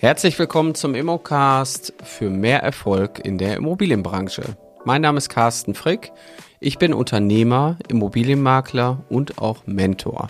Herzlich 0.00 0.38
willkommen 0.38 0.74
zum 0.74 0.94
Immocast 0.94 1.92
für 2.02 2.30
mehr 2.30 2.62
Erfolg 2.62 3.18
in 3.22 3.36
der 3.36 3.56
Immobilienbranche. 3.58 4.56
Mein 4.86 5.02
Name 5.02 5.18
ist 5.18 5.28
Carsten 5.28 5.74
Frick. 5.74 6.10
Ich 6.58 6.78
bin 6.78 6.94
Unternehmer, 6.94 7.76
Immobilienmakler 7.86 9.04
und 9.10 9.36
auch 9.36 9.66
Mentor. 9.66 10.28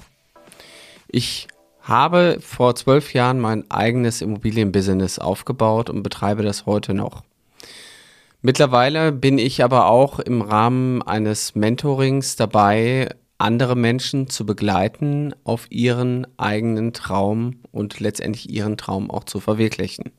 Ich 1.06 1.46
habe 1.82 2.38
vor 2.40 2.74
zwölf 2.74 3.14
Jahren 3.14 3.38
mein 3.38 3.70
eigenes 3.70 4.22
Immobilienbusiness 4.22 5.20
aufgebaut 5.20 5.88
und 5.88 6.02
betreibe 6.02 6.42
das 6.42 6.66
heute 6.66 6.92
noch. 6.92 7.22
Mittlerweile 8.42 9.12
bin 9.12 9.38
ich 9.38 9.62
aber 9.62 9.86
auch 9.86 10.18
im 10.18 10.42
Rahmen 10.42 11.00
eines 11.02 11.54
Mentorings 11.54 12.34
dabei, 12.34 13.14
andere 13.40 13.76
Menschen 13.76 14.28
zu 14.28 14.44
begleiten, 14.44 15.34
auf 15.44 15.66
ihren 15.70 16.26
eigenen 16.38 16.92
Traum 16.92 17.60
und 17.72 18.00
letztendlich 18.00 18.50
ihren 18.50 18.76
Traum 18.76 19.10
auch 19.10 19.24
zu 19.24 19.40
verwirklichen. 19.40 20.12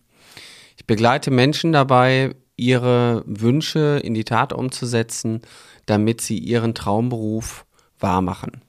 Ich 0.77 0.85
begleite 0.85 1.31
Menschen 1.31 1.71
dabei, 1.71 2.35
ihre 2.55 3.23
Wünsche 3.25 4.01
in 4.03 4.13
die 4.13 4.23
Tat 4.23 4.53
umzusetzen, 4.53 5.41
damit 5.85 6.21
sie 6.21 6.37
ihren 6.37 6.73
Traumberuf 6.73 7.65
wahrmachen. 7.99 8.61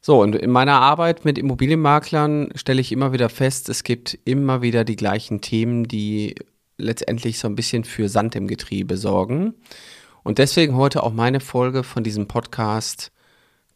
So, 0.00 0.22
und 0.22 0.36
in 0.36 0.50
meiner 0.50 0.80
Arbeit 0.80 1.24
mit 1.24 1.36
Immobilienmaklern 1.36 2.50
stelle 2.54 2.80
ich 2.80 2.92
immer 2.92 3.12
wieder 3.12 3.28
fest, 3.28 3.68
es 3.68 3.82
gibt 3.82 4.16
immer 4.24 4.62
wieder 4.62 4.84
die 4.84 4.96
gleichen 4.96 5.40
Themen, 5.40 5.88
die 5.88 6.36
letztendlich 6.78 7.38
so 7.38 7.48
ein 7.48 7.56
bisschen 7.56 7.84
für 7.84 8.08
Sand 8.08 8.36
im 8.36 8.46
Getriebe 8.46 8.96
sorgen. 8.96 9.54
Und 10.22 10.38
deswegen 10.38 10.76
heute 10.76 11.02
auch 11.02 11.12
meine 11.12 11.40
Folge 11.40 11.82
von 11.82 12.04
diesem 12.04 12.28
Podcast 12.28 13.10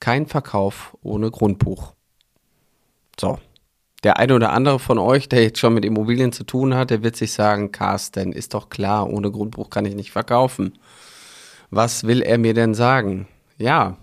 kein 0.00 0.26
Verkauf 0.26 0.96
ohne 1.02 1.30
Grundbuch. 1.30 1.94
So. 3.18 3.38
Der 4.02 4.18
eine 4.18 4.34
oder 4.34 4.52
andere 4.52 4.78
von 4.78 4.98
euch, 4.98 5.28
der 5.28 5.42
jetzt 5.42 5.58
schon 5.58 5.74
mit 5.74 5.84
Immobilien 5.84 6.32
zu 6.32 6.44
tun 6.44 6.74
hat, 6.74 6.88
der 6.88 7.02
wird 7.02 7.16
sich 7.16 7.32
sagen, 7.32 7.70
Carsten, 7.70 8.32
ist 8.32 8.54
doch 8.54 8.70
klar, 8.70 9.10
ohne 9.10 9.30
Grundbuch 9.30 9.68
kann 9.68 9.84
ich 9.84 9.94
nicht 9.94 10.10
verkaufen. 10.10 10.78
Was 11.68 12.04
will 12.04 12.22
er 12.22 12.38
mir 12.38 12.54
denn 12.54 12.72
sagen? 12.72 13.28
Ja, 13.58 13.98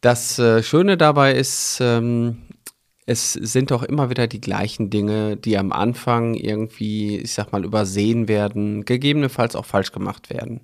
das 0.00 0.38
äh, 0.40 0.64
Schöne 0.64 0.96
dabei 0.96 1.34
ist, 1.34 1.78
ähm, 1.80 2.38
es 3.06 3.32
sind 3.32 3.70
doch 3.70 3.82
immer 3.82 4.10
wieder 4.10 4.26
die 4.26 4.40
gleichen 4.40 4.90
Dinge, 4.90 5.36
die 5.36 5.56
am 5.56 5.72
Anfang 5.72 6.34
irgendwie, 6.34 7.18
ich 7.18 7.32
sag 7.32 7.52
mal, 7.52 7.64
übersehen 7.64 8.28
werden, 8.28 8.84
gegebenenfalls 8.84 9.56
auch 9.56 9.64
falsch 9.64 9.92
gemacht 9.92 10.28
werden. 10.28 10.60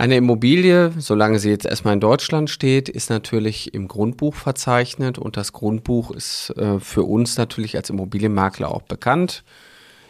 Eine 0.00 0.16
Immobilie, 0.16 0.92
solange 0.96 1.38
sie 1.38 1.50
jetzt 1.50 1.66
erstmal 1.66 1.92
in 1.92 2.00
Deutschland 2.00 2.48
steht, 2.48 2.88
ist 2.88 3.10
natürlich 3.10 3.74
im 3.74 3.86
Grundbuch 3.86 4.34
verzeichnet 4.34 5.18
und 5.18 5.36
das 5.36 5.52
Grundbuch 5.52 6.10
ist 6.10 6.56
äh, 6.56 6.80
für 6.80 7.02
uns 7.02 7.36
natürlich 7.36 7.76
als 7.76 7.90
Immobilienmakler 7.90 8.70
auch 8.74 8.80
bekannt. 8.80 9.44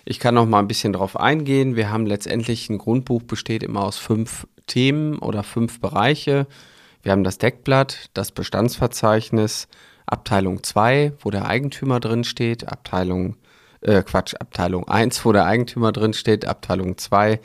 Ich 0.05 0.21
kann 0.21 0.37
noch 0.37 0.47
mal 0.47 0.61
ein 0.61 0.69
bisschen 0.69 0.93
darauf 0.93 1.19
eingehen. 1.19 1.75
Wir 1.75 1.91
haben 1.91 2.07
letztendlich 2.07 2.71
ein 2.71 2.79
Grundbuch 2.79 3.25
besteht 3.25 3.65
immer 3.65 3.83
aus 3.83 3.99
fünf 3.99 4.47
Themen 4.69 5.19
oder 5.19 5.43
fünf 5.43 5.81
Bereiche. 5.81 6.47
Wir 7.03 7.11
haben 7.11 7.25
das 7.25 7.39
Deckblatt, 7.39 8.11
das 8.15 8.31
Bestandsverzeichnis, 8.31 9.67
Abteilung 10.07 10.63
2, 10.63 11.15
wo 11.19 11.33
der 11.33 11.47
Eigentümer 11.47 11.99
drin 11.99 12.23
steht, 12.23 12.69
Abteilung 12.69 13.39
äh, 13.81 14.05
Quatsch, 14.05 14.35
Abteilung 14.39 14.87
1, 14.87 15.25
wo 15.25 15.33
der 15.33 15.47
Eigentümer 15.47 15.91
drin 15.91 16.13
steht, 16.13 16.45
Abteilung 16.45 16.97
2, 16.97 17.41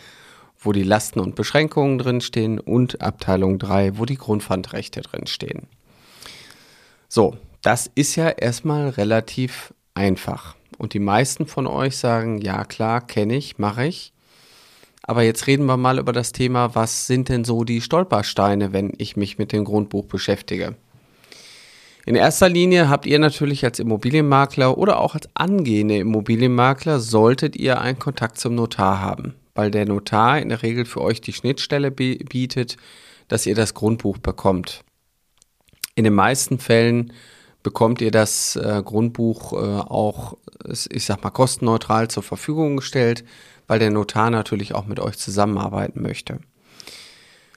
wo 0.66 0.72
die 0.72 0.84
Lasten 0.84 1.20
und 1.20 1.36
Beschränkungen 1.36 1.98
drinstehen 1.98 2.60
und 2.60 3.02
Abteilung 3.02 3.60
3, 3.60 3.98
wo 3.98 4.06
die 4.06 4.18
Grundpfandrechte 4.18 5.02
drinstehen. 5.02 5.68
So, 7.08 7.38
das 7.62 7.90
ist 7.96 8.16
ja 8.16 8.30
erstmal 8.30 8.90
relativ 8.90 9.74
einfach. 9.94 10.56
Und 10.78 10.94
die 10.94 11.00
meisten 11.00 11.48
von 11.48 11.68
euch 11.68 11.98
sagen, 11.98 12.42
ja 12.42 12.66
klar, 12.66 13.06
kenne 13.06 13.36
ich, 13.36 13.58
mache 13.58 13.86
ich. 13.86 14.12
Aber 15.04 15.24
jetzt 15.24 15.48
reden 15.48 15.66
wir 15.66 15.78
mal 15.78 16.00
über 16.00 16.14
das 16.14 16.32
Thema, 16.32 16.74
was 16.76 17.08
sind 17.08 17.30
denn 17.30 17.46
so 17.46 17.64
die 17.64 17.82
Stolpersteine, 17.82 18.74
wenn 18.74 18.92
ich 18.98 19.16
mich 19.16 19.38
mit 19.38 19.52
dem 19.52 19.64
Grundbuch 19.64 20.06
beschäftige? 20.06 20.76
In 22.08 22.16
erster 22.16 22.50
Linie 22.50 22.90
habt 22.90 23.06
ihr 23.06 23.18
natürlich 23.20 23.64
als 23.66 23.80
Immobilienmakler 23.80 24.78
oder 24.78 25.00
auch 25.00 25.16
als 25.16 25.30
angehende 25.34 25.98
Immobilienmakler 25.98 27.00
solltet 27.00 27.56
ihr 27.56 27.82
einen 27.82 27.98
Kontakt 27.98 28.40
zum 28.40 28.56
Notar 28.56 29.00
haben 29.00 29.36
weil 29.56 29.72
der 29.72 29.86
Notar 29.86 30.40
in 30.40 30.50
der 30.50 30.62
Regel 30.62 30.86
für 30.86 31.02
euch 31.02 31.22
die 31.22 31.34
Schnittstelle 31.34 31.90
bietet, 31.90 32.78
dass 33.28 33.46
ihr 33.46 33.56
das 33.56 33.74
Grundbuch 33.74 34.20
bekommt. 34.20 34.84
In 35.96 36.04
den 36.04 36.14
meisten 36.14 36.60
Fällen 36.60 37.14
bekommt 37.64 38.02
ihr 38.02 38.12
das 38.12 38.58
äh, 38.58 38.84
Grundbuch 38.86 39.54
äh, 39.54 39.56
auch, 39.56 40.38
ich 40.92 41.06
sag 41.06 41.24
mal, 41.24 41.32
kostenneutral 41.32 42.10
zur 42.10 42.22
Verfügung 42.22 42.78
gestellt, 42.78 43.24
weil 43.66 43.80
der 43.80 43.90
Notar 43.90 44.30
natürlich 44.30 44.76
auch 44.76 44.86
mit 44.86 45.00
euch 45.00 45.18
zusammenarbeiten 45.18 46.02
möchte. 46.02 46.40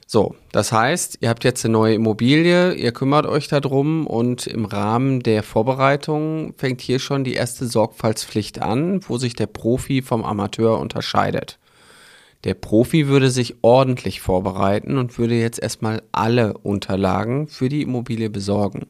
So, 0.06 0.34
das 0.52 0.72
heißt, 0.72 1.18
ihr 1.20 1.28
habt 1.28 1.44
jetzt 1.44 1.66
eine 1.66 1.72
neue 1.72 1.92
Immobilie, 1.92 2.72
ihr 2.72 2.92
kümmert 2.92 3.26
euch 3.26 3.48
darum 3.48 4.06
und 4.06 4.46
im 4.46 4.64
Rahmen 4.64 5.20
der 5.20 5.42
Vorbereitung 5.42 6.54
fängt 6.56 6.80
hier 6.80 6.98
schon 6.98 7.24
die 7.24 7.34
erste 7.34 7.66
Sorgfaltspflicht 7.66 8.62
an, 8.62 9.00
wo 9.06 9.18
sich 9.18 9.34
der 9.34 9.48
Profi 9.48 10.00
vom 10.00 10.24
Amateur 10.24 10.78
unterscheidet. 10.78 11.58
Der 12.44 12.54
Profi 12.54 13.08
würde 13.08 13.30
sich 13.30 13.56
ordentlich 13.62 14.20
vorbereiten 14.20 14.96
und 14.96 15.18
würde 15.18 15.34
jetzt 15.34 15.60
erstmal 15.60 16.02
alle 16.12 16.56
Unterlagen 16.58 17.48
für 17.48 17.68
die 17.68 17.82
Immobilie 17.82 18.30
besorgen. 18.30 18.86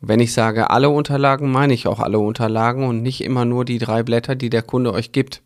Und 0.00 0.08
wenn 0.08 0.20
ich 0.20 0.32
sage 0.32 0.70
alle 0.70 0.90
Unterlagen, 0.90 1.50
meine 1.50 1.72
ich 1.72 1.86
auch 1.86 2.00
alle 2.00 2.18
Unterlagen 2.18 2.86
und 2.86 3.02
nicht 3.02 3.22
immer 3.22 3.44
nur 3.44 3.64
die 3.64 3.78
drei 3.78 4.02
Blätter, 4.02 4.34
die 4.34 4.50
der 4.50 4.62
Kunde 4.62 4.92
euch 4.92 5.12
gibt. 5.12 5.42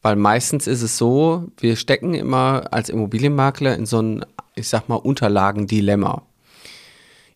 Weil 0.00 0.16
meistens 0.16 0.66
ist 0.66 0.82
es 0.82 0.98
so, 0.98 1.48
wir 1.58 1.76
stecken 1.76 2.14
immer 2.14 2.64
als 2.72 2.88
Immobilienmakler 2.88 3.74
in 3.74 3.86
so 3.86 4.00
ein, 4.00 4.24
ich 4.54 4.68
sag 4.68 4.88
mal, 4.88 4.96
Unterlagendilemma. 4.96 6.22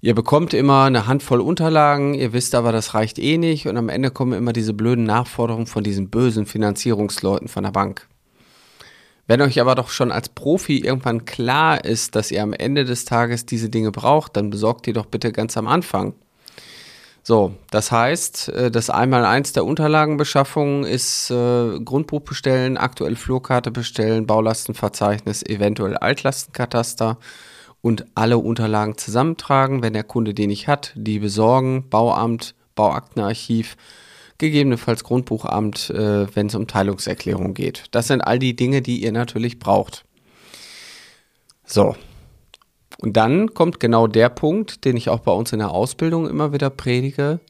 Ihr 0.00 0.14
bekommt 0.14 0.54
immer 0.54 0.84
eine 0.84 1.06
Handvoll 1.06 1.40
Unterlagen, 1.40 2.14
ihr 2.14 2.32
wisst 2.32 2.54
aber, 2.54 2.70
das 2.70 2.94
reicht 2.94 3.18
eh 3.18 3.36
nicht 3.36 3.66
und 3.66 3.76
am 3.76 3.88
Ende 3.88 4.10
kommen 4.10 4.32
immer 4.32 4.52
diese 4.52 4.72
blöden 4.72 5.04
Nachforderungen 5.04 5.66
von 5.66 5.82
diesen 5.82 6.08
bösen 6.08 6.46
Finanzierungsleuten 6.46 7.48
von 7.48 7.64
der 7.64 7.72
Bank. 7.72 8.06
Wenn 9.28 9.42
euch 9.42 9.60
aber 9.60 9.74
doch 9.74 9.90
schon 9.90 10.10
als 10.10 10.30
Profi 10.30 10.78
irgendwann 10.78 11.26
klar 11.26 11.84
ist, 11.84 12.16
dass 12.16 12.30
ihr 12.30 12.42
am 12.42 12.54
Ende 12.54 12.86
des 12.86 13.04
Tages 13.04 13.44
diese 13.44 13.68
Dinge 13.68 13.92
braucht, 13.92 14.36
dann 14.36 14.48
besorgt 14.50 14.86
ihr 14.86 14.94
doch 14.94 15.06
bitte 15.06 15.32
ganz 15.32 15.56
am 15.58 15.68
Anfang. 15.68 16.14
So, 17.22 17.54
das 17.70 17.92
heißt, 17.92 18.48
äh, 18.48 18.70
das 18.70 18.88
Einmaleins 18.88 19.52
der 19.52 19.66
Unterlagenbeschaffung 19.66 20.84
ist 20.84 21.30
äh, 21.30 21.78
Grundbuch 21.78 22.22
bestellen, 22.22 22.78
aktuell 22.78 23.16
Flurkarte 23.16 23.70
bestellen, 23.70 24.26
Baulastenverzeichnis, 24.26 25.42
eventuell 25.42 25.98
Altlastenkataster 25.98 27.18
und 27.82 28.06
alle 28.14 28.38
Unterlagen 28.38 28.96
zusammentragen, 28.96 29.82
wenn 29.82 29.92
der 29.92 30.04
Kunde 30.04 30.32
die 30.32 30.46
nicht 30.46 30.68
hat, 30.68 30.94
die 30.96 31.18
besorgen, 31.18 31.90
Bauamt, 31.90 32.54
Bauaktenarchiv, 32.74 33.76
gegebenenfalls 34.38 35.04
Grundbuchamt, 35.04 35.90
äh, 35.90 36.34
wenn 36.34 36.46
es 36.46 36.54
um 36.54 36.66
Teilungserklärung 36.66 37.54
geht. 37.54 37.84
Das 37.90 38.06
sind 38.06 38.20
all 38.20 38.38
die 38.38 38.56
Dinge, 38.56 38.82
die 38.82 39.02
ihr 39.02 39.12
natürlich 39.12 39.58
braucht. 39.58 40.04
So. 41.64 41.96
Und 43.00 43.16
dann 43.16 43.54
kommt 43.54 43.78
genau 43.78 44.06
der 44.06 44.28
Punkt, 44.28 44.84
den 44.84 44.96
ich 44.96 45.08
auch 45.08 45.20
bei 45.20 45.32
uns 45.32 45.52
in 45.52 45.58
der 45.58 45.70
Ausbildung 45.70 46.28
immer 46.28 46.52
wieder 46.52 46.70
predige. 46.70 47.40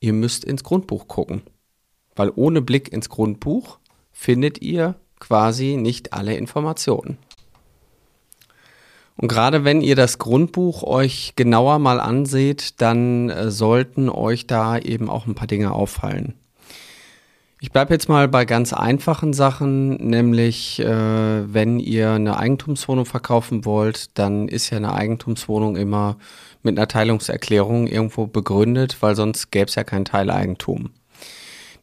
Ihr 0.00 0.12
müsst 0.12 0.44
ins 0.44 0.62
Grundbuch 0.62 1.08
gucken. 1.08 1.42
Weil 2.14 2.32
ohne 2.34 2.62
Blick 2.62 2.92
ins 2.92 3.08
Grundbuch 3.08 3.78
findet 4.12 4.62
ihr 4.62 4.94
quasi 5.20 5.76
nicht 5.76 6.12
alle 6.12 6.36
Informationen. 6.36 7.18
Und 9.16 9.28
gerade 9.28 9.64
wenn 9.64 9.80
ihr 9.80 9.96
das 9.96 10.18
Grundbuch 10.18 10.82
euch 10.82 11.32
genauer 11.36 11.78
mal 11.78 12.00
anseht, 12.00 12.80
dann 12.80 13.30
äh, 13.30 13.50
sollten 13.50 14.08
euch 14.08 14.46
da 14.46 14.78
eben 14.78 15.08
auch 15.08 15.26
ein 15.26 15.34
paar 15.34 15.46
Dinge 15.46 15.72
auffallen. 15.72 16.34
Ich 17.58 17.72
bleibe 17.72 17.94
jetzt 17.94 18.10
mal 18.10 18.28
bei 18.28 18.44
ganz 18.44 18.74
einfachen 18.74 19.32
Sachen, 19.32 19.94
nämlich 19.96 20.78
äh, 20.78 21.52
wenn 21.52 21.80
ihr 21.80 22.12
eine 22.12 22.38
Eigentumswohnung 22.38 23.06
verkaufen 23.06 23.64
wollt, 23.64 24.18
dann 24.18 24.48
ist 24.48 24.68
ja 24.68 24.76
eine 24.76 24.92
Eigentumswohnung 24.92 25.76
immer 25.76 26.18
mit 26.62 26.76
einer 26.76 26.86
Teilungserklärung 26.86 27.86
irgendwo 27.86 28.26
begründet, 28.26 28.98
weil 29.00 29.16
sonst 29.16 29.50
gäbe 29.50 29.66
es 29.66 29.74
ja 29.74 29.84
kein 29.84 30.04
Teileigentum. 30.04 30.90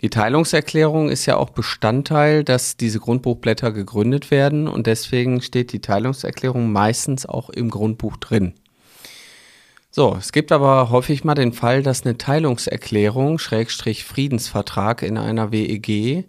Die 0.04 0.10
Teilungserklärung 0.10 1.08
ist 1.08 1.26
ja 1.28 1.38
auch 1.38 1.52
Bestandteil, 1.52 2.44
dass 2.44 2.76
diese 2.76 3.00
Grundbuchblätter 3.00 3.72
gegründet 3.72 4.32
werden 4.32 4.68
und 4.68 4.86
deswegen 4.86 5.42
steht 5.42 5.72
die 5.72 5.80
Teilungserklärung 5.80 6.74
meistens 6.74 7.26
auch 7.26 7.50
im 7.50 7.70
Grundbuch 7.70 8.18
drin. 8.18 8.54
So, 9.92 10.14
es 10.20 10.34
gibt 10.34 10.52
aber 10.52 10.90
häufig 10.90 11.24
mal 11.24 11.36
den 11.36 11.54
Fall, 11.54 11.84
dass 11.84 12.04
eine 12.04 12.18
Teilungserklärung, 12.18 13.40
Schrägstrich 13.40 14.04
Friedensvertrag 14.04 15.04
in 15.04 15.18
einer 15.18 15.54
WEG, 15.54 16.26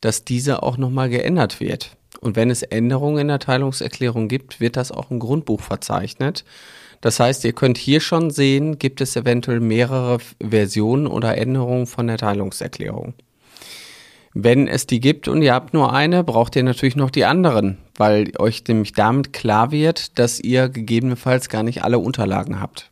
dass 0.00 0.24
diese 0.24 0.62
auch 0.62 0.78
nochmal 0.78 1.10
geändert 1.10 1.60
wird. 1.60 1.97
Und 2.20 2.36
wenn 2.36 2.50
es 2.50 2.62
Änderungen 2.62 3.18
in 3.18 3.28
der 3.28 3.38
Teilungserklärung 3.38 4.28
gibt, 4.28 4.60
wird 4.60 4.76
das 4.76 4.90
auch 4.90 5.10
im 5.10 5.18
Grundbuch 5.18 5.60
verzeichnet. 5.60 6.44
Das 7.00 7.20
heißt, 7.20 7.44
ihr 7.44 7.52
könnt 7.52 7.78
hier 7.78 8.00
schon 8.00 8.30
sehen, 8.30 8.78
gibt 8.78 9.00
es 9.00 9.14
eventuell 9.14 9.60
mehrere 9.60 10.18
Versionen 10.40 11.06
oder 11.06 11.38
Änderungen 11.38 11.86
von 11.86 12.08
der 12.08 12.18
Teilungserklärung. 12.18 13.14
Wenn 14.34 14.68
es 14.68 14.86
die 14.86 15.00
gibt 15.00 15.26
und 15.28 15.42
ihr 15.42 15.54
habt 15.54 15.74
nur 15.74 15.92
eine, 15.92 16.22
braucht 16.22 16.54
ihr 16.56 16.62
natürlich 16.62 16.96
noch 16.96 17.10
die 17.10 17.24
anderen, 17.24 17.78
weil 17.96 18.32
euch 18.38 18.62
nämlich 18.66 18.92
damit 18.92 19.32
klar 19.32 19.70
wird, 19.70 20.18
dass 20.18 20.40
ihr 20.40 20.68
gegebenenfalls 20.68 21.48
gar 21.48 21.62
nicht 21.62 21.82
alle 21.82 21.98
Unterlagen 21.98 22.60
habt. 22.60 22.90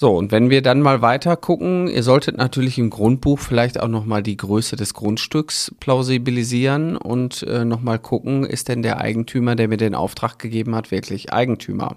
So, 0.00 0.16
und 0.16 0.32
wenn 0.32 0.48
wir 0.48 0.62
dann 0.62 0.80
mal 0.80 1.02
weiter 1.02 1.36
gucken, 1.36 1.86
ihr 1.86 2.02
solltet 2.02 2.38
natürlich 2.38 2.78
im 2.78 2.88
Grundbuch 2.88 3.38
vielleicht 3.38 3.78
auch 3.78 3.88
nochmal 3.88 4.22
die 4.22 4.38
Größe 4.38 4.74
des 4.74 4.94
Grundstücks 4.94 5.74
plausibilisieren 5.78 6.96
und 6.96 7.42
äh, 7.42 7.66
nochmal 7.66 7.98
gucken, 7.98 8.44
ist 8.44 8.68
denn 8.68 8.80
der 8.80 8.98
Eigentümer, 8.98 9.56
der 9.56 9.68
mir 9.68 9.76
den 9.76 9.94
Auftrag 9.94 10.38
gegeben 10.38 10.74
hat, 10.74 10.90
wirklich 10.90 11.34
Eigentümer? 11.34 11.96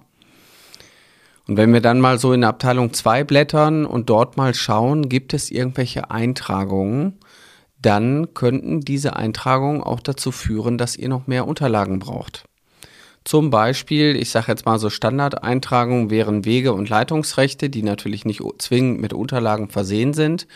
Und 1.48 1.56
wenn 1.56 1.72
wir 1.72 1.80
dann 1.80 2.02
mal 2.02 2.20
so 2.20 2.34
in 2.34 2.44
Abteilung 2.44 2.92
2 2.92 3.24
blättern 3.24 3.86
und 3.86 4.10
dort 4.10 4.36
mal 4.36 4.54
schauen, 4.54 5.08
gibt 5.08 5.34
es 5.34 5.50
irgendwelche 5.50 6.12
Eintragungen, 6.12 7.20
dann 7.82 8.34
könnten 8.34 8.82
diese 8.82 9.16
Eintragungen 9.16 9.82
auch 9.82 10.02
dazu 10.02 10.34
führen, 10.34 10.78
dass 10.78 10.98
ihr 10.98 11.08
noch 11.08 11.28
mehr 11.28 11.48
Unterlagen 11.48 12.00
braucht. 12.00 12.44
Zum 13.24 13.50
Beispiel, 13.50 14.16
ich 14.18 14.32
sage 14.32 14.52
jetzt 14.52 14.66
mal 14.66 14.80
so 14.80 14.90
Standardeintragungen 14.90 16.10
wären 16.10 16.46
Wege- 16.46 16.74
und 16.74 16.90
Leitungsrechte, 16.90 17.70
die 17.70 17.84
natürlich 17.84 18.26
nicht 18.26 18.42
zwingend 18.58 19.00
mit 19.00 19.14
Unterlagen 19.14 19.70
versehen 19.70 20.14
sind. 20.14 20.48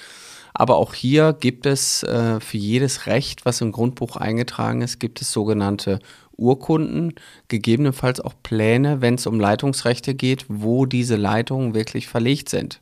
Aber 0.53 0.77
auch 0.77 0.93
hier 0.93 1.33
gibt 1.39 1.65
es 1.65 2.03
äh, 2.03 2.39
für 2.39 2.57
jedes 2.57 3.05
Recht, 3.05 3.45
was 3.45 3.61
im 3.61 3.71
Grundbuch 3.71 4.15
eingetragen 4.15 4.81
ist, 4.81 4.99
gibt 4.99 5.21
es 5.21 5.31
sogenannte 5.31 5.99
Urkunden, 6.35 7.13
gegebenenfalls 7.47 8.19
auch 8.19 8.33
Pläne, 8.43 9.01
wenn 9.01 9.15
es 9.15 9.27
um 9.27 9.39
Leitungsrechte 9.39 10.15
geht, 10.15 10.45
wo 10.49 10.85
diese 10.85 11.15
Leitungen 11.15 11.73
wirklich 11.73 12.07
verlegt 12.07 12.49
sind. 12.49 12.81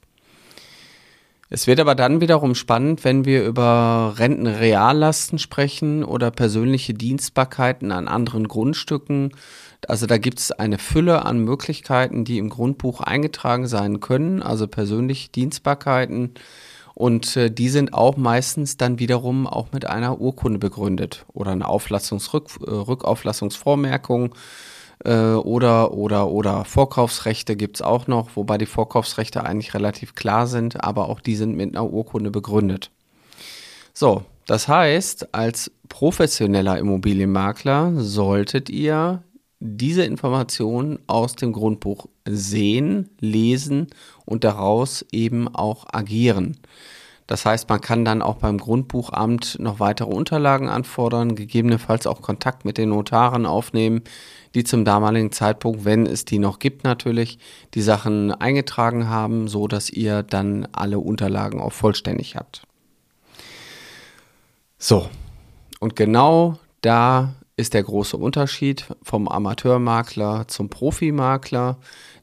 Es 1.49 1.67
wird 1.67 1.79
aber 1.79 1.93
dann 1.93 2.21
wiederum 2.21 2.55
spannend, 2.55 3.03
wenn 3.03 3.23
wir 3.23 3.45
über 3.45 4.15
Rentenreallasten 4.17 5.37
sprechen 5.37 6.03
oder 6.03 6.31
persönliche 6.31 6.95
Dienstbarkeiten 6.95 7.91
an 7.91 8.07
anderen 8.07 8.47
Grundstücken. 8.47 9.31
Also 9.87 10.07
da 10.07 10.17
gibt 10.17 10.39
es 10.39 10.51
eine 10.51 10.79
Fülle 10.79 11.23
an 11.23 11.39
Möglichkeiten, 11.39 12.25
die 12.25 12.39
im 12.39 12.49
Grundbuch 12.49 12.99
eingetragen 12.99 13.67
sein 13.67 13.99
können, 13.99 14.41
also 14.41 14.67
persönliche 14.67 15.29
Dienstbarkeiten. 15.29 16.33
Und 16.95 17.35
äh, 17.35 17.51
die 17.51 17.69
sind 17.69 17.93
auch 17.93 18.17
meistens 18.17 18.77
dann 18.77 18.97
wiederum 18.97 19.45
auch 19.45 19.67
mit 19.71 19.85
einer 19.85 20.19
Urkunde 20.19 20.57
begründet 20.57 21.25
oder 21.33 21.51
eine 21.51 21.67
Auflassungsrück, 21.67 22.49
äh, 22.65 22.71
Rückauflassungsvormerkung 22.71 24.33
äh, 25.03 25.33
oder, 25.33 25.93
oder, 25.93 26.29
oder 26.29 26.65
Vorkaufsrechte 26.65 27.55
gibt 27.55 27.77
es 27.77 27.81
auch 27.81 28.07
noch, 28.07 28.35
wobei 28.35 28.57
die 28.57 28.65
Vorkaufsrechte 28.65 29.43
eigentlich 29.43 29.73
relativ 29.73 30.15
klar 30.15 30.47
sind, 30.47 30.83
aber 30.83 31.09
auch 31.09 31.19
die 31.19 31.35
sind 31.35 31.55
mit 31.55 31.75
einer 31.75 31.91
Urkunde 31.91 32.31
begründet. 32.31 32.91
So, 33.93 34.23
das 34.45 34.67
heißt, 34.67 35.33
als 35.33 35.71
professioneller 35.89 36.77
Immobilienmakler 36.77 37.93
solltet 37.97 38.69
ihr 38.69 39.23
diese 39.59 40.03
Informationen 40.03 40.99
aus 41.07 41.35
dem 41.35 41.53
Grundbuch 41.53 42.07
sehen, 42.27 43.09
lesen 43.19 43.87
und 44.25 44.43
daraus 44.43 45.05
eben 45.11 45.47
auch 45.47 45.85
agieren. 45.91 46.57
Das 47.27 47.45
heißt, 47.45 47.67
man 47.69 47.81
kann 47.81 48.05
dann 48.05 48.21
auch 48.21 48.35
beim 48.35 48.59
Grundbuchamt 48.59 49.57
noch 49.59 49.79
weitere 49.79 50.13
Unterlagen 50.13 50.69
anfordern, 50.69 51.35
gegebenenfalls 51.35 52.05
auch 52.05 52.21
Kontakt 52.21 52.65
mit 52.65 52.77
den 52.77 52.89
Notaren 52.89 53.47
aufnehmen, 53.47 54.03
die 54.53 54.63
zum 54.63 54.85
damaligen 54.85 55.31
Zeitpunkt, 55.31 55.85
wenn 55.85 56.05
es 56.05 56.25
die 56.25 56.37
noch 56.37 56.59
gibt 56.59 56.83
natürlich, 56.83 57.39
die 57.73 57.81
Sachen 57.81 58.31
eingetragen 58.31 59.09
haben, 59.09 59.47
so 59.47 59.67
dass 59.67 59.89
ihr 59.89 60.21
dann 60.21 60.67
alle 60.71 60.99
Unterlagen 60.99 61.59
auch 61.59 61.73
vollständig 61.73 62.35
habt. 62.35 62.61
So. 64.77 65.09
Und 65.79 65.95
genau 65.95 66.59
da 66.81 67.33
ist 67.57 67.73
der 67.73 67.83
große 67.83 68.17
Unterschied 68.17 68.85
vom 69.01 69.27
Amateurmakler 69.27 70.47
zum 70.47 70.69
Profimakler. 70.69 71.77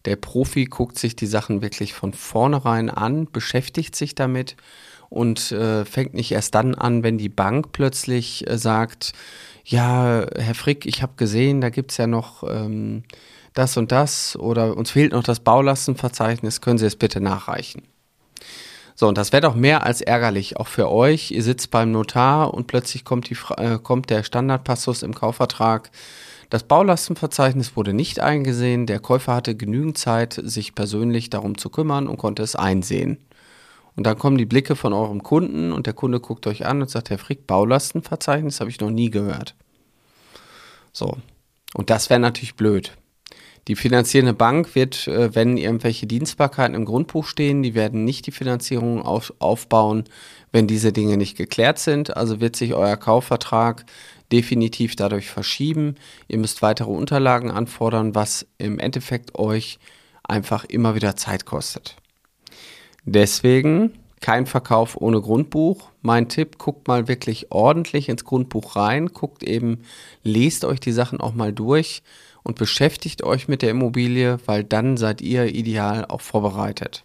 Der 0.04 0.16
Profi 0.16 0.66
guckt 0.66 0.98
sich 0.98 1.16
die 1.16 1.26
Sachen 1.26 1.62
wirklich 1.62 1.92
von 1.92 2.12
vornherein 2.12 2.90
an, 2.90 3.26
beschäftigt 3.30 3.96
sich 3.96 4.14
damit 4.14 4.56
und 5.12 5.52
äh, 5.52 5.84
fängt 5.84 6.14
nicht 6.14 6.32
erst 6.32 6.54
dann 6.54 6.74
an, 6.74 7.02
wenn 7.02 7.18
die 7.18 7.28
Bank 7.28 7.72
plötzlich 7.72 8.48
äh, 8.48 8.56
sagt, 8.56 9.12
ja, 9.64 10.26
Herr 10.36 10.54
Frick, 10.54 10.86
ich 10.86 11.02
habe 11.02 11.12
gesehen, 11.16 11.60
da 11.60 11.68
gibt 11.68 11.90
es 11.90 11.98
ja 11.98 12.06
noch 12.06 12.42
ähm, 12.48 13.04
das 13.52 13.76
und 13.76 13.92
das 13.92 14.36
oder 14.36 14.74
uns 14.76 14.90
fehlt 14.90 15.12
noch 15.12 15.22
das 15.22 15.40
Baulastenverzeichnis, 15.40 16.62
können 16.62 16.78
Sie 16.78 16.86
es 16.86 16.96
bitte 16.96 17.20
nachreichen. 17.20 17.82
So, 18.94 19.06
und 19.06 19.18
das 19.18 19.32
wäre 19.32 19.42
doch 19.42 19.54
mehr 19.54 19.84
als 19.84 20.00
ärgerlich, 20.00 20.56
auch 20.56 20.68
für 20.68 20.90
euch. 20.90 21.30
Ihr 21.30 21.42
sitzt 21.42 21.70
beim 21.70 21.92
Notar 21.92 22.54
und 22.54 22.66
plötzlich 22.66 23.04
kommt, 23.04 23.28
die, 23.28 23.36
äh, 23.58 23.78
kommt 23.78 24.08
der 24.08 24.22
Standardpassus 24.22 25.02
im 25.02 25.14
Kaufvertrag. 25.14 25.90
Das 26.48 26.62
Baulastenverzeichnis 26.64 27.76
wurde 27.76 27.92
nicht 27.92 28.20
eingesehen. 28.20 28.86
Der 28.86 29.00
Käufer 29.00 29.34
hatte 29.34 29.54
genügend 29.54 29.98
Zeit, 29.98 30.40
sich 30.42 30.74
persönlich 30.74 31.30
darum 31.30 31.58
zu 31.58 31.68
kümmern 31.68 32.08
und 32.08 32.16
konnte 32.16 32.42
es 32.42 32.56
einsehen. 32.56 33.18
Und 33.96 34.04
dann 34.06 34.18
kommen 34.18 34.38
die 34.38 34.46
Blicke 34.46 34.76
von 34.76 34.92
eurem 34.92 35.22
Kunden 35.22 35.72
und 35.72 35.86
der 35.86 35.94
Kunde 35.94 36.20
guckt 36.20 36.46
euch 36.46 36.64
an 36.64 36.80
und 36.80 36.90
sagt, 36.90 37.10
Herr 37.10 37.18
Frick, 37.18 37.46
Baulastenverzeichnis 37.46 38.60
habe 38.60 38.70
ich 38.70 38.80
noch 38.80 38.90
nie 38.90 39.10
gehört. 39.10 39.54
So. 40.92 41.18
Und 41.74 41.90
das 41.90 42.10
wäre 42.10 42.20
natürlich 42.20 42.54
blöd. 42.54 42.92
Die 43.68 43.76
finanzierende 43.76 44.34
Bank 44.34 44.74
wird, 44.74 45.06
äh, 45.06 45.34
wenn 45.34 45.56
irgendwelche 45.56 46.06
Dienstbarkeiten 46.06 46.74
im 46.74 46.84
Grundbuch 46.84 47.26
stehen, 47.26 47.62
die 47.62 47.74
werden 47.74 48.04
nicht 48.04 48.26
die 48.26 48.32
Finanzierung 48.32 49.02
auf, 49.02 49.32
aufbauen, 49.38 50.04
wenn 50.50 50.66
diese 50.66 50.92
Dinge 50.92 51.16
nicht 51.16 51.36
geklärt 51.36 51.78
sind. 51.78 52.16
Also 52.16 52.40
wird 52.40 52.56
sich 52.56 52.74
euer 52.74 52.96
Kaufvertrag 52.96 53.84
definitiv 54.32 54.96
dadurch 54.96 55.30
verschieben. 55.30 55.94
Ihr 56.26 56.38
müsst 56.38 56.62
weitere 56.62 56.90
Unterlagen 56.90 57.50
anfordern, 57.50 58.14
was 58.14 58.46
im 58.58 58.78
Endeffekt 58.78 59.38
euch 59.38 59.78
einfach 60.24 60.64
immer 60.64 60.94
wieder 60.94 61.14
Zeit 61.14 61.44
kostet. 61.44 61.96
Deswegen 63.04 63.92
kein 64.20 64.46
Verkauf 64.46 64.96
ohne 64.96 65.20
Grundbuch. 65.20 65.90
Mein 66.00 66.28
Tipp, 66.28 66.58
guckt 66.58 66.88
mal 66.88 67.08
wirklich 67.08 67.50
ordentlich 67.50 68.08
ins 68.08 68.24
Grundbuch 68.24 68.76
rein, 68.76 69.08
guckt 69.08 69.42
eben, 69.42 69.82
lest 70.22 70.64
euch 70.64 70.80
die 70.80 70.92
Sachen 70.92 71.20
auch 71.20 71.34
mal 71.34 71.52
durch 71.52 72.02
und 72.42 72.58
beschäftigt 72.58 73.22
euch 73.22 73.48
mit 73.48 73.62
der 73.62 73.70
Immobilie, 73.70 74.38
weil 74.46 74.64
dann 74.64 74.96
seid 74.96 75.20
ihr 75.20 75.54
ideal 75.54 76.04
auch 76.06 76.20
vorbereitet. 76.20 77.04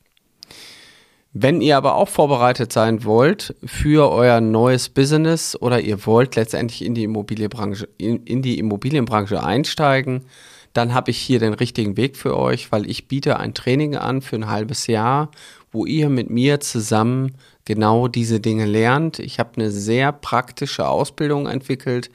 Wenn 1.33 1.61
ihr 1.61 1.77
aber 1.77 1.95
auch 1.95 2.07
vorbereitet 2.07 2.73
sein 2.73 3.03
wollt 3.03 3.55
für 3.63 4.09
euer 4.09 4.41
neues 4.41 4.89
Business 4.89 5.55
oder 5.59 5.81
ihr 5.81 6.05
wollt 6.05 6.35
letztendlich 6.35 6.83
in 6.83 6.95
die 6.95 7.03
Immobilienbranche, 7.03 7.87
in, 7.97 8.41
die 8.41 8.57
Immobilienbranche 8.57 9.43
einsteigen, 9.43 10.25
dann 10.73 10.93
habe 10.93 11.11
ich 11.11 11.17
hier 11.17 11.39
den 11.39 11.53
richtigen 11.53 11.97
Weg 11.97 12.17
für 12.17 12.37
euch, 12.37 12.71
weil 12.71 12.89
ich 12.89 13.07
biete 13.07 13.39
ein 13.39 13.53
Training 13.53 13.95
an 13.95 14.21
für 14.21 14.35
ein 14.35 14.47
halbes 14.47 14.87
Jahr, 14.87 15.29
wo 15.77 15.85
ihr 15.85 16.09
mit 16.09 16.31
mir 16.31 16.59
zusammen 16.59 17.35
genau 17.63 18.07
diese 18.07 18.39
Dinge 18.39 18.65
lernt. 18.65 19.19
Ich 19.19 19.37
habe 19.37 19.51
eine 19.57 19.69
sehr 19.69 20.11
praktische 20.11 20.87
Ausbildung 20.87 21.45
entwickelt, 21.45 22.09